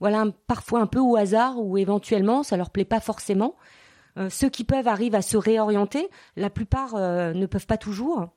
[0.00, 3.54] voilà, parfois un peu au hasard ou éventuellement ça leur plaît pas forcément.
[4.18, 6.08] Euh, ceux qui peuvent arrivent à se réorienter.
[6.36, 8.28] La plupart euh, ne peuvent pas toujours.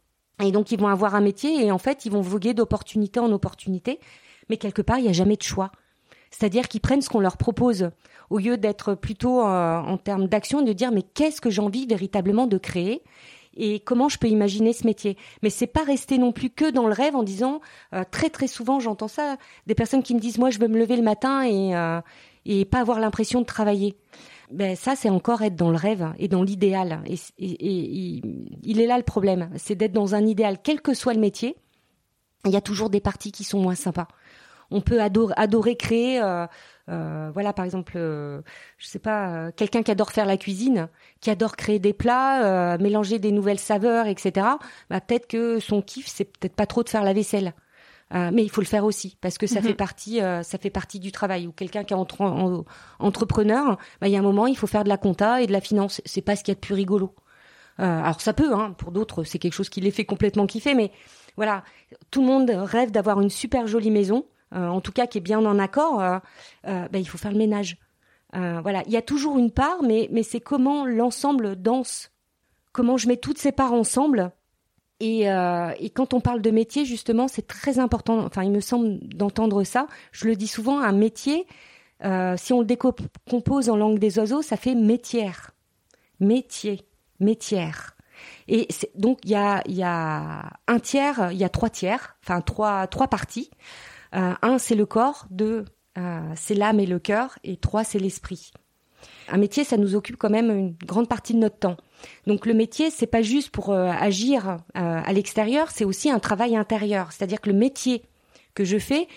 [0.42, 3.32] Et donc ils vont avoir un métier et en fait ils vont voguer d'opportunité en
[3.32, 4.00] opportunité.
[4.50, 5.72] Mais quelque part il n'y a jamais de choix.
[6.32, 7.90] C'est-à-dire qu'ils prennent ce qu'on leur propose
[8.30, 11.86] au lieu d'être plutôt euh, en termes d'action de dire mais qu'est-ce que j'ai envie
[11.86, 13.02] véritablement de créer
[13.60, 15.18] et comment je peux imaginer ce métier.
[15.42, 17.62] Mais c'est pas rester non plus que dans le rêve en disant
[17.94, 20.78] euh, très très souvent j'entends ça des personnes qui me disent moi je veux me
[20.78, 23.96] lever le matin et euh, pas avoir l'impression de travailler.
[24.52, 28.98] Ben ça c'est encore être dans le rêve et dans l'idéal et, il est là
[28.98, 31.56] le problème, c'est d'être dans un idéal quel que soit le métier.
[32.46, 34.08] Il y a toujours des parties qui sont moins sympas.
[34.72, 36.46] On peut adorer, adorer créer euh,
[36.90, 38.42] euh, voilà, par exemple, euh,
[38.78, 40.88] je sais pas, euh, quelqu'un qui adore faire la cuisine,
[41.20, 44.48] qui adore créer des plats, mélanger des nouvelles saveurs, etc.
[44.90, 47.54] Bah, peut-être que son kiff, c'est peut-être pas trop de faire la vaisselle.
[48.12, 49.76] mais il faut le faire aussi parce que ça fait mhm.
[49.76, 51.48] partie, ça fait partie du travail.
[51.48, 54.90] Ou quelqu'un qui est entrepreneur, bah, il y a un moment, il faut faire de
[54.90, 56.02] la compta et de la finance.
[56.06, 57.14] C'est pas ce qu'il y a de plus rigolo.
[57.78, 60.92] alors ça peut, hein, pour d'autres, c'est quelque chose qui les fait complètement kiffer, mais
[61.36, 61.64] voilà,
[62.10, 64.26] tout le monde rêve d'avoir une super jolie maison.
[64.56, 66.20] Euh, en tout cas qui est bien en accord, euh,
[66.68, 67.78] euh, ben, il faut faire le ménage.
[68.34, 72.12] voilà, il y a toujours une part, mais, mais c'est comment l'ensemble danse,
[72.72, 74.32] comment je mets toutes ces parts ensemble.
[75.00, 75.26] Et,
[75.94, 78.20] quand on parle de métier, justement, c'est très important.
[78.20, 79.88] Enfin, il me semble d'entendre ça.
[80.12, 81.48] Je le dis souvent, un métier,
[82.38, 85.52] si on le décompose en langue des oiseaux, ça fait métière,
[86.20, 86.88] métier,
[87.20, 87.96] métière.
[88.48, 92.42] Et donc il y a, y a un tiers, il y a trois tiers, enfin
[92.42, 93.52] trois trois parties.
[94.16, 95.26] Euh, un, c'est le corps.
[95.30, 95.66] Deux,
[95.98, 97.38] euh, c'est l'âme et le cœur.
[97.44, 98.52] Et trois, c'est l'esprit.
[99.30, 101.78] Un métier, ça nous occupe quand même une grande partie de notre temps.
[102.26, 106.56] Donc le métier, c'est pas juste pour euh, agir à l'extérieur, c'est aussi un travail
[106.56, 107.12] intérieur.
[107.12, 108.04] C'est-à-dire que le métier
[108.54, 109.08] que je fais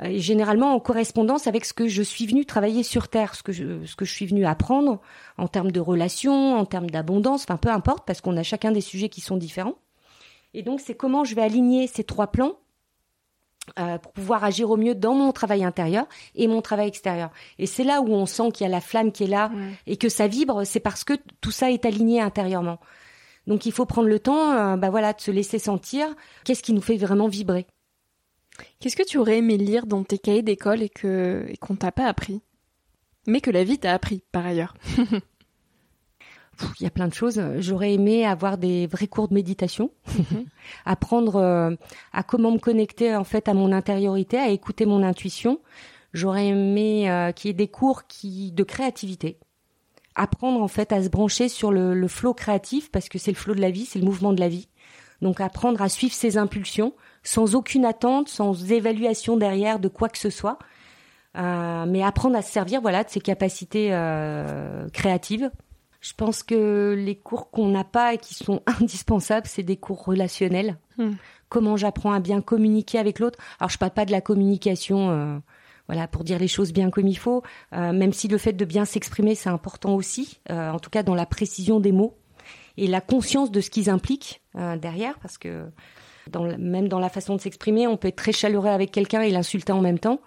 [0.00, 3.52] est généralement en correspondance avec ce que je suis venu travailler sur Terre, ce que
[3.52, 5.00] je, ce que je suis venu apprendre
[5.38, 8.80] en termes de relations, en termes d'abondance, enfin peu importe, parce qu'on a chacun des
[8.80, 9.76] sujets qui sont différents.
[10.54, 12.56] Et donc c'est comment je vais aligner ces trois plans
[13.78, 17.30] euh, pour pouvoir agir au mieux dans mon travail intérieur et mon travail extérieur.
[17.58, 19.52] Et c'est là où on sent qu'il y a la flamme qui est là
[19.86, 22.80] et que ça vibre, c'est parce que tout ça est aligné intérieurement.
[23.46, 26.08] Donc il faut prendre le temps, euh, bah voilà, de se laisser sentir
[26.44, 27.66] qu'est-ce qui nous fait vraiment vibrer?
[28.80, 31.92] Qu'est-ce que tu aurais aimé lire dans tes cahiers d'école et que et qu'on t'a
[31.92, 32.42] pas appris,
[33.26, 34.74] mais que la vie t'a appris par ailleurs?
[36.78, 37.40] il y a plein de choses.
[37.58, 40.44] J'aurais aimé avoir des vrais cours de méditation, mhm.
[40.84, 41.74] apprendre euh,
[42.12, 45.60] à comment me connecter en fait à mon intériorité, à écouter mon intuition.
[46.12, 49.38] J'aurais aimé euh, qu'il y ait des cours qui de créativité,
[50.14, 53.36] apprendre en fait à se brancher sur le, le flot créatif parce que c'est le
[53.36, 54.68] flot de la vie, c'est le mouvement de la vie.
[55.22, 60.18] Donc apprendre à suivre ses impulsions sans aucune attente, sans évaluation derrière de quoi que
[60.18, 60.58] ce soit.
[61.38, 63.88] Euh, mais apprendre à se servir voilà de ses capacités
[64.92, 65.50] créatives
[66.02, 70.04] je pense que les cours qu'on n'a pas et qui sont indispensables, c'est des cours
[70.04, 70.76] relationnels.
[70.98, 71.12] Hmm.
[71.48, 73.38] Comment j'apprends à bien communiquer avec l'autre.
[73.60, 75.38] Alors je parle pas de la communication, euh,
[75.86, 77.42] voilà, pour dire les choses bien comme il faut.
[77.72, 80.40] Euh, même si le fait de bien s'exprimer, c'est important aussi.
[80.50, 82.16] Euh, en tout cas, dans la précision des mots
[82.76, 85.66] et la conscience de ce qu'ils impliquent derrière, parce que
[86.30, 89.30] dans, même dans la façon de s'exprimer, on peut être très chaleureux avec quelqu'un et
[89.30, 90.20] l'insulter en même temps.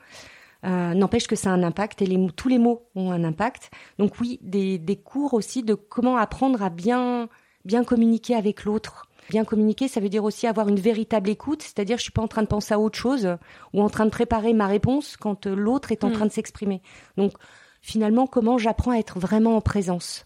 [0.66, 3.70] Euh, n'empêche que ça a un impact et les, tous les mots ont un impact.
[4.00, 7.30] Donc oui, des, des cours aussi de comment apprendre à bien
[7.66, 11.98] bien communiquer avec l'autre, Bien communiquer, ça veut dire aussi avoir une véritable écoute, c'est-à-dire
[11.98, 13.38] je suis pas en train de penser à autre chose
[13.74, 16.14] ou en train de préparer ma réponse quand l'autre est en mm.
[16.14, 16.82] train de s'exprimer.
[17.18, 17.34] Donc
[17.82, 20.26] finalement, comment j'apprends à être vraiment en présence?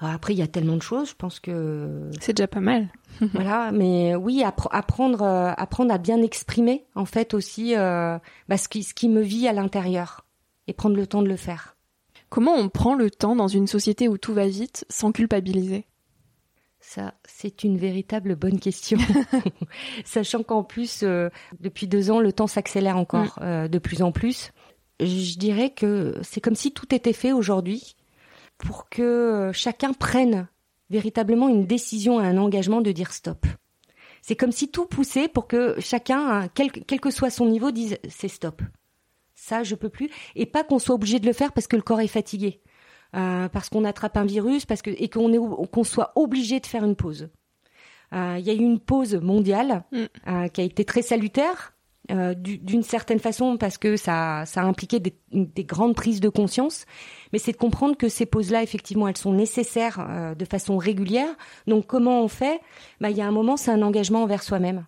[0.00, 2.88] Après, il y a tellement de choses, je pense que c'est déjà pas mal.
[3.32, 8.16] voilà, mais oui, apprendre, euh, apprendre à bien exprimer, en fait aussi, euh,
[8.48, 10.24] bah, ce qui, ce qui me vit à l'intérieur,
[10.68, 11.76] et prendre le temps de le faire.
[12.28, 15.84] Comment on prend le temps dans une société où tout va vite, sans culpabiliser?
[16.80, 18.98] Ça, c'est une véritable bonne question.
[20.04, 23.66] Sachant qu'en plus, euh, depuis deux ans, le temps s'accélère encore mm.
[23.66, 24.52] de plus en plus.
[25.00, 27.96] Je dirais que c'est comme si tout était fait aujourd'hui
[28.58, 30.48] pour que euh, chacun prenne
[30.90, 33.46] véritablement une décision, un engagement de dire stop.
[34.20, 38.28] C'est comme si tout poussait pour que chacun, quel, que soit son niveau, dise c'est
[38.28, 38.60] stop.
[39.34, 40.10] Ça, je peux plus.
[40.34, 42.60] Et pas qu'on soit obligé de le faire parce que le corps est fatigué,
[43.14, 46.66] euh, parce qu'on attrape un virus, parce que et qu'on est qu'on soit obligé de
[46.66, 47.30] faire une pause.
[48.12, 50.48] Euh, il y a eu une pause mondiale mm.
[50.48, 51.77] qui a été très salutaire
[52.10, 56.28] euh, d'une certaine façon parce que ça, ça a impliqué des, des grandes prises de
[56.28, 56.86] conscience,
[57.32, 61.28] mais c'est de comprendre que ces pauses-là, effectivement, elles sont nécessaires euh, de façon régulière.
[61.66, 62.60] Donc comment on fait?
[63.00, 64.86] Bah, il y a un moment, c'est un engagement envers soi-même.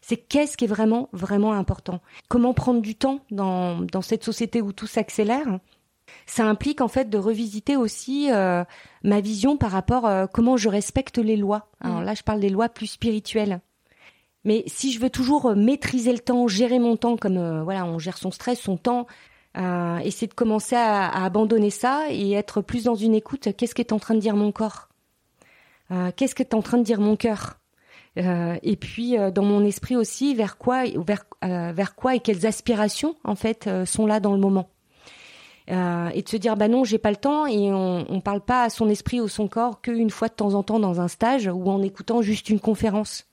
[0.00, 2.00] C'est qu'est-ce qui est vraiment, vraiment important?
[2.28, 5.58] Comment prendre du temps dans, dans cette société où tout s'accélère?
[6.26, 8.64] Ça implique en fait de revisiter aussi euh,
[9.04, 11.68] ma vision par rapport à comment je respecte les lois.
[11.80, 12.04] Alors mmh.
[12.04, 13.60] là, je parle des lois plus spirituelles.
[14.44, 17.84] Mais si je veux toujours euh, maîtriser le temps, gérer mon temps comme euh, voilà,
[17.84, 19.06] on gère son stress, son temps,
[19.58, 23.48] euh, essayer de commencer à, abandonner ça et être plus dans une écoute.
[23.56, 24.88] Qu'est-ce qu'est en train de dire mon corps?
[25.90, 27.56] Euh, Qu'est-ce qu'est en train de dire mon cœur?
[28.16, 33.36] Et puis dans mon esprit aussi, vers quoi, vers, vers quoi et quelles aspirations en
[33.36, 34.68] fait sont là dans le moment?
[35.68, 38.64] et de se dire bah non j'ai pas le temps et on, on parle pas
[38.64, 41.46] à son esprit ou son corps qu'une fois de temps en temps dans un stage
[41.46, 43.29] ou en écoutant juste une conférence.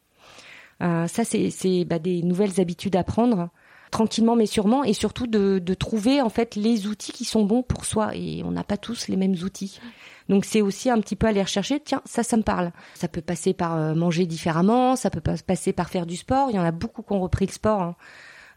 [0.82, 3.50] Euh, ça, c'est bah, des nouvelles habitudes à prendre
[3.92, 7.64] tranquillement mais sûrement et surtout de, de, trouver en fait les outils qui sont bons
[7.64, 8.16] pour soi.
[8.16, 9.80] Et on n'a pas tous les mêmes outils.
[10.30, 12.72] Donc c'est aussi un petit peu aller rechercher tiens ça ça me parle.
[12.96, 16.50] Ça peut passer par euh, manger différemment ça peut passer par faire du sport.
[16.50, 17.96] Il y en a beaucoup qui ont repris le sport hein.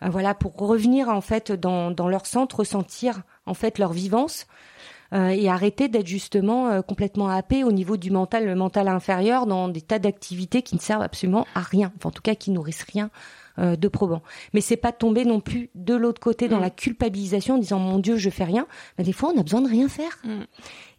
[0.03, 4.47] euh, voilà pour revenir en fait dans, dans leur centre ressentir en fait leur vivance
[5.13, 9.69] et arrêter d'être justement euh, complètement happé au niveau du mental, le mental inférieur, dans
[9.69, 12.87] des tas d'activités qui ne servent absolument à rien, enfin, en tout cas qui nourrissent
[12.93, 13.11] rien
[13.59, 14.23] euh, de probant.
[14.53, 16.63] Mais c'est pas tomber non plus de l'autre côté dans mm.
[16.63, 18.67] la culpabilisation en disant mon Dieu je fais rien.
[18.99, 20.19] Mais des fois on a besoin de rien faire.
[20.25, 20.43] Mm.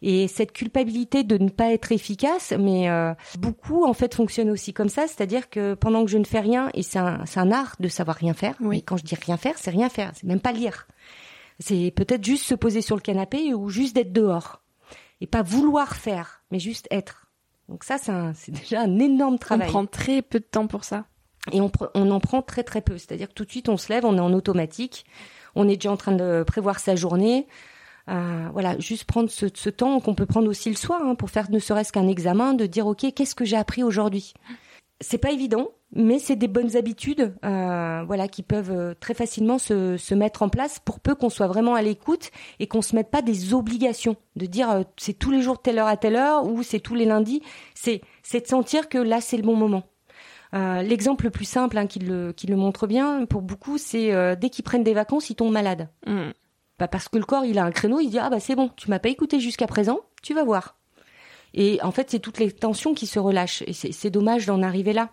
[0.02, 2.88] Et cette culpabilité de ne pas être efficace, mais
[3.38, 6.70] beaucoup en fait fonctionnent aussi comme ça, c'est-à-dire que pendant que je ne fais rien,
[6.74, 8.56] et c'est un, un art de savoir rien faire.
[8.60, 8.76] Oui.
[8.76, 10.86] Mais quand je dis rien faire, c'est rien faire, c'est même pas lire.
[11.58, 14.62] C'est peut-être juste se poser sur le canapé ou juste d'être dehors.
[15.20, 17.26] Et pas vouloir faire, mais juste être.
[17.68, 17.96] Donc ça,
[18.34, 19.68] c'est déjà un énorme travail.
[19.68, 21.06] On prend très peu de temps pour ça.
[21.52, 22.98] Et on, on en prend très très peu.
[22.98, 25.04] C'est-à-dire que tout de suite, on se lève, on est en automatique,
[25.54, 27.46] on est déjà en train de prévoir sa journée.
[28.08, 31.30] Euh, voilà, juste prendre ce, ce temps qu'on peut prendre aussi le soir hein, pour
[31.30, 34.34] faire ne serait-ce qu'un examen, de dire ok, qu'est-ce que j'ai appris aujourd'hui?
[35.00, 39.58] C'est pas évident, mais c'est des bonnes habitudes, euh, voilà, qui peuvent euh, très facilement
[39.58, 42.96] se, se mettre en place pour peu qu'on soit vraiment à l'écoute et qu'on se
[42.96, 46.16] mette pas des obligations de dire euh, c'est tous les jours telle heure à telle
[46.16, 47.42] heure ou c'est tous les lundis.
[47.74, 49.84] C'est c'est de sentir que là c'est le bon moment.
[50.54, 54.50] L'exemple le plus simple hein, qui le qui le montre bien pour beaucoup, c'est dès
[54.50, 55.88] qu'ils prennent des vacances, ils tombent malades.
[56.06, 56.28] Mmh.
[56.78, 58.70] Bah parce que le corps il a un créneau, il dit ah bah c'est bon,
[58.76, 60.76] tu m'as pas écouté jusqu'à présent, tu vas voir.
[61.54, 63.62] Et en fait, c'est toutes les tensions qui se relâchent.
[63.66, 65.10] Et c'est dommage d'en arriver là.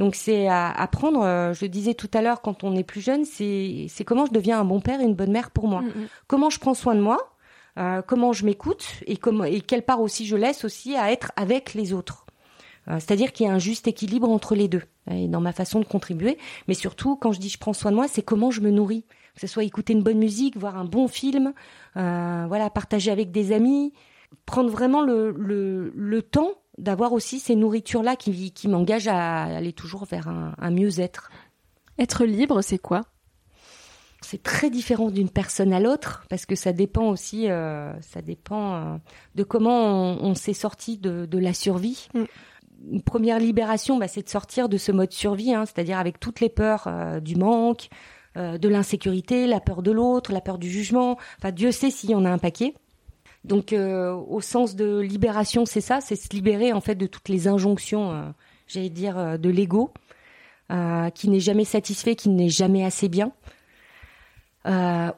[0.00, 3.02] Donc c'est à apprendre, euh, je le disais tout à l'heure, quand on est plus
[3.02, 5.82] jeune, c'est comment je deviens un bon père et une bonne mère pour moi.
[5.82, 6.08] Mm, mm.
[6.26, 7.34] Comment je prends soin de moi,
[7.76, 11.32] euh, comment je m'écoute et, comment, et quelle part aussi je laisse aussi à être
[11.36, 12.24] avec les autres.
[12.88, 15.80] Euh, c'est-à-dire qu'il y a un juste équilibre entre les deux, et dans ma façon
[15.80, 16.38] de contribuer.
[16.66, 19.04] Mais surtout, quand je dis je prends soin de moi, c'est comment je me nourris.
[19.34, 21.52] Que ce soit écouter une bonne musique, voir un bon film,
[21.94, 23.92] voilà, partager avec des amis,
[24.46, 29.72] prendre vraiment le, le, le temps d'avoir aussi ces nourritures-là qui, qui m'engagent à aller
[29.72, 31.30] toujours vers un, un mieux-être.
[31.98, 33.02] Être libre, c'est quoi?
[34.22, 38.74] C'est très différent d'une personne à l'autre parce que ça dépend aussi, euh, ça dépend
[38.74, 38.96] euh,
[39.34, 42.08] de comment on, on s'est sorti de, de, la survie.
[42.14, 42.24] Mm.
[42.92, 46.40] Une première libération, bah, c'est de sortir de ce mode survie, hein, c'est-à-dire avec toutes
[46.40, 47.88] les peurs euh, du manque,
[48.36, 51.18] de l'insécurité, la peur de l'autre, la peur du jugement.
[51.38, 52.74] Enfin, Dieu sait s'il y en a un paquet.
[53.44, 57.28] Donc euh, au sens de libération, c'est ça, c'est se libérer en fait de toutes
[57.28, 58.28] les injonctions, euh,
[58.66, 59.92] j'allais dire, euh, de l'ego,
[61.16, 63.32] qui n'est jamais satisfait, qui n'est jamais assez bien,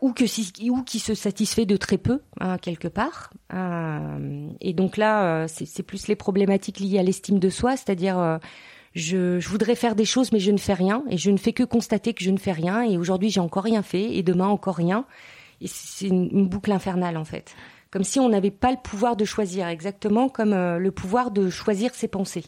[0.01, 3.35] ou que si, ou qui se satisfait de très peu hein, quelque part.
[3.53, 8.41] et donc là, c'est plus les problématiques liées à l'estime de soi, c'est-à-dire
[8.95, 11.53] je, je, voudrais faire des choses, mais je ne fais rien, et je ne fais
[11.53, 14.49] que constater que je ne fais rien, et aujourd'hui j'ai encore rien fait, et demain
[14.49, 15.05] encore rien,
[15.63, 17.55] et c'est une, boucle infernale en fait,
[17.93, 21.51] comme si on n'avait pas le pouvoir de choisir, exactement comme euh, le pouvoir de
[21.51, 22.47] choisir ses pensées.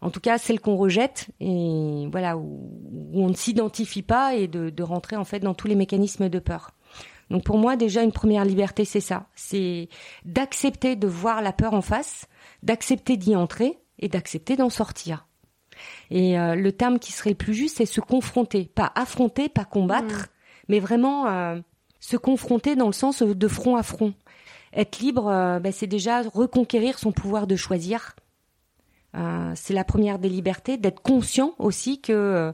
[0.00, 2.70] En tout cas, celles qu'on rejette, et voilà où,
[3.14, 6.38] on ne s'identifie pas, et de, de rentrer en fait dans tous les mécanismes de
[6.38, 6.72] peur.
[7.30, 9.88] Donc pour moi, déjà une première liberté, c'est ça, c'est
[10.24, 12.26] d'accepter de voir la peur en face,
[12.62, 15.26] d'accepter d'y entrer et d'accepter d'en sortir.
[16.10, 19.64] Et euh, le terme qui serait le plus juste, c'est se confronter, pas affronter, pas
[19.64, 20.26] combattre, mm.
[20.68, 21.58] mais vraiment euh,
[22.00, 24.14] se confronter dans le sens de front à front.
[24.76, 28.14] Être libre, euh, ben, c'est déjà reconquérir son pouvoir de choisir.
[29.54, 32.52] c'est la première des libertés, d'être conscient aussi que.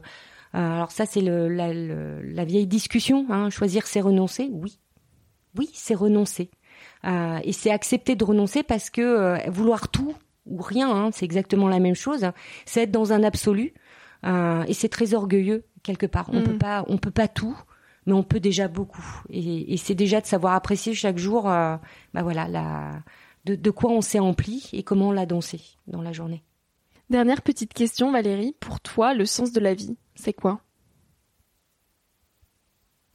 [0.53, 3.25] alors ça, c'est le, la, la, vieille discussion.
[3.29, 4.49] Hein, choisir, c'est renoncer.
[4.51, 4.79] Oui,
[5.57, 6.49] oui, c'est renoncer.
[7.05, 10.15] et c'est accepter de renoncer parce que vouloir tout,
[10.45, 12.31] ou rien, hein, c'est exactement la même chose.
[12.65, 13.73] C'est être dans un absolu
[14.25, 16.29] euh, et c'est très orgueilleux quelque part.
[16.31, 16.43] On mm.
[16.43, 17.57] peut pas, on peut pas tout,
[18.05, 19.23] mais on peut déjà beaucoup.
[19.29, 21.77] Et, et c'est déjà de savoir apprécier chaque jour, euh,
[22.13, 23.03] bah voilà, la,
[23.45, 26.43] de, de quoi on s'est empli et comment on l'a dansé dans la journée.
[27.09, 28.55] Dernière petite question, Valérie.
[28.59, 30.61] Pour toi, le sens de la vie, c'est quoi?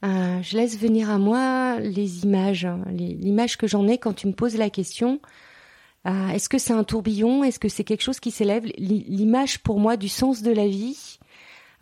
[0.05, 4.33] Euh, Je laisse venir à moi les images, l'image que j'en ai quand tu me
[4.33, 5.19] poses la question.
[6.07, 7.43] Euh, est-ce que c'est un tourbillon?
[7.43, 8.63] Est-ce que c'est quelque chose qui s'élève?
[8.77, 11.19] L'image pour moi du sens de la vie,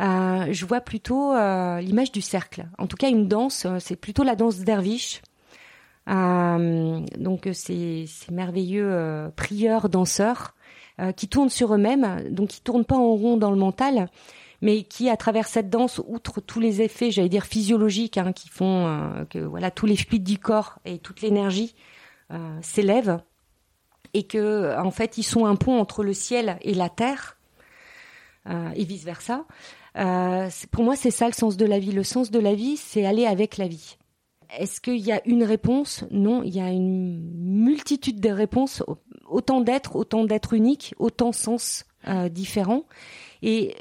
[0.01, 2.67] euh, je vois plutôt euh, l'image du cercle.
[2.77, 5.21] En tout cas, une danse, c'est plutôt la danse derviche.
[6.07, 10.55] donc c'est ces merveilleux prieurs danseurs
[11.15, 14.09] qui tournent sur eux-mêmes, donc qui tournent pas en rond dans le mental,
[14.61, 18.49] mais qui, à travers cette danse, outre tous les effets, j'allais dire physiologiques, hein, qui
[18.49, 21.75] font que voilà tous les fluides du corps et toute l'énergie
[22.61, 23.19] s'élèvent
[24.13, 27.37] et que en fait ils sont un pont entre le ciel et la terre
[28.49, 29.45] euh, et vice versa.
[29.97, 31.91] Euh, pour moi, c'est ça le sens de la vie.
[31.91, 33.97] Le sens de la vie, c'est aller avec la vie.
[34.57, 36.05] Est-ce qu'il y a une réponse?
[36.11, 37.19] Non, il y a une
[37.63, 38.83] multitude de réponses,
[39.27, 42.83] autant d'êtres, autant d'êtres uniques, autant sens euh, différents.
[43.41, 43.75] Et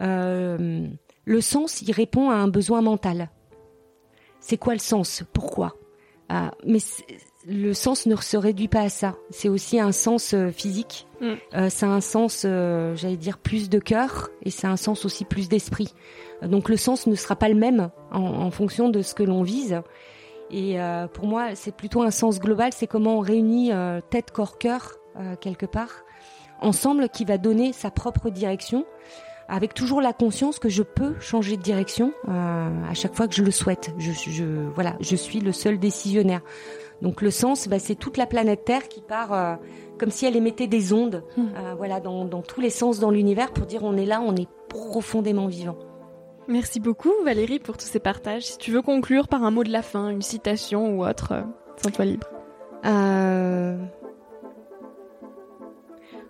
[0.00, 0.86] euh,
[1.24, 3.30] le sens, il répond à un besoin mental.
[4.40, 5.24] C'est quoi le sens?
[5.32, 5.74] Pourquoi?
[6.30, 6.78] Euh, Mais
[7.46, 9.14] le sens ne se réduit pas à ça.
[9.30, 11.06] C'est aussi un sens euh, physique.
[11.20, 11.26] Mm.
[11.54, 15.24] Euh, c'est un sens, euh, j'allais dire, plus de cœur et c'est un sens aussi
[15.24, 15.94] plus d'esprit.
[16.42, 19.80] Donc le sens ne sera pas le même en, fonction de ce que l'on vise.
[20.50, 20.76] Et
[21.14, 22.72] pour moi, c'est plutôt un sens global.
[22.74, 23.70] C'est comment on réunit
[24.10, 24.96] tête, corps, cœur
[25.40, 26.02] quelque part
[26.60, 28.84] ensemble qui va donner sa propre direction
[29.48, 33.44] avec toujours la conscience que je peux changer de direction à chaque fois que je
[33.44, 33.92] le souhaite.
[33.98, 36.40] Je, je, voilà, je suis le seul décisionnaire.
[37.02, 39.56] Donc le sens, bah, c'est toute la planète Terre qui part euh,
[39.98, 41.42] comme si elle émettait des ondes, hmm.
[41.56, 44.48] euh, voilà, dans, tous les sens dans l'univers pour dire on est là, on est
[44.68, 45.76] profondément vivant.
[46.48, 48.44] Merci beaucoup Valérie pour tous ces partages.
[48.44, 51.42] Si tu veux conclure par un mot de la fin, une citation ou autre, euh,
[51.82, 52.28] sens-toi libre.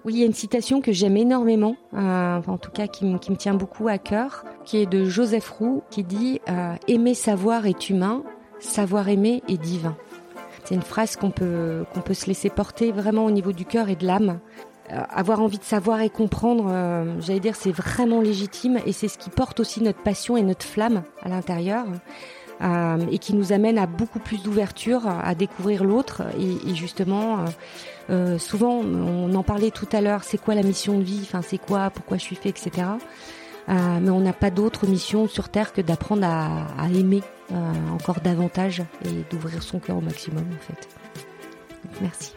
[0.05, 3.37] Oui, il y a une citation que j'aime énormément, en tout cas qui, qui, me
[3.37, 6.41] tient beaucoup à cœur, qui est de Joseph Roux, qui dit
[6.89, 8.25] Aimer savoir est humain,
[8.59, 9.97] savoir aimer est divin».
[10.65, 13.89] C'est une phrase qu'on peut, qu'on peut se laisser porter vraiment au niveau du cœur
[13.89, 14.39] et de l'âme.
[14.91, 19.09] Euh, avoir envie de savoir et comprendre, euh, j'allais dire, c'est vraiment légitime et c'est
[19.09, 21.85] ce qui porte aussi notre passion et notre flamme à l'intérieur.
[22.61, 27.45] Euh, et qui nous amène à beaucoup plus d'ouverture à découvrir l'autre et, et, justement
[28.39, 31.23] souvent on en parlait tout à l'heure c'est quoi la mission de vie?
[31.23, 31.91] Enfin c'est quoi?
[31.91, 32.51] Pourquoi je suis fait?
[32.51, 32.85] Etc
[33.69, 37.55] euh, mais on n'a pas d'autre mission sur Terre que d'apprendre à, à aimer euh,
[37.93, 40.89] encore davantage et d'ouvrir son cœur au maximum en fait.
[42.01, 42.33] merci.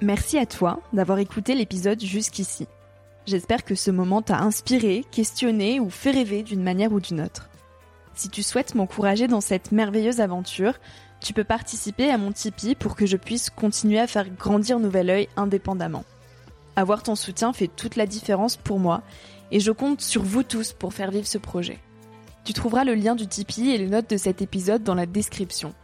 [0.00, 2.66] Merci à toi d'avoir écouté l'épisode jusqu'ici.
[3.26, 7.48] J'espère que ce moment t'a inspiré, questionné ou fait rêver d'une manière ou d'une autre.
[8.14, 10.74] Si tu souhaites m'encourager dans cette merveilleuse aventure,
[11.20, 15.10] tu peux participer à mon Tipeee pour que je puisse continuer à faire grandir Nouvel
[15.10, 16.04] Oeil indépendamment.
[16.76, 19.02] Avoir ton soutien fait toute la différence pour moi
[19.50, 21.78] et je compte sur vous tous pour faire vivre ce projet.
[22.44, 25.74] Tu trouveras le lien du Tipeee et les notes de cet épisode dans la description.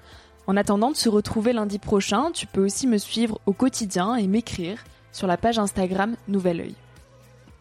[0.47, 4.27] En attendant de se retrouver lundi prochain, tu peux aussi me suivre au quotidien et
[4.27, 6.75] m'écrire sur la page Instagram Nouvel Oeil.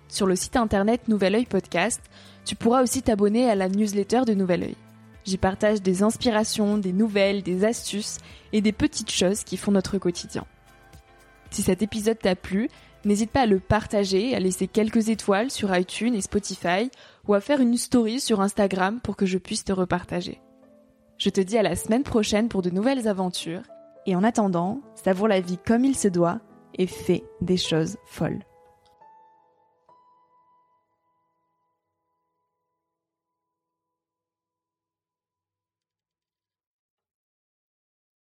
[0.10, 2.02] Sur le site internet Nouvel Oeil Podcast,
[2.46, 4.76] tu pourras aussi t'abonner à la newsletter de Nouvel Oeil.
[5.26, 8.18] J'y partage des inspirations, des nouvelles, des astuces
[8.52, 10.46] et des petites choses qui font notre quotidien.
[11.50, 12.70] Si cet épisode t'a plu,
[13.06, 16.90] N'hésite pas à le partager, à laisser quelques étoiles sur iTunes et Spotify
[17.28, 20.42] ou à faire une story sur Instagram pour que je puisse te repartager.
[21.18, 23.64] Je te dis à la semaine prochaine pour de nouvelles aventures
[24.06, 26.40] et en attendant, savoure la vie comme il se doit
[26.76, 28.44] et fais des choses folles.